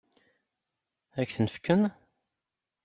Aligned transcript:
Ad 1.19 1.25
k-ten-fken? 1.27 1.81